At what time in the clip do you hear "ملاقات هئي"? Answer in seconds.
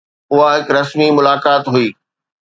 1.17-1.87